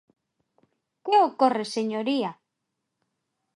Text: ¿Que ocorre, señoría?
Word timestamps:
¿Que 1.05 1.15
ocorre, 1.29 1.65
señoría? 1.75 2.31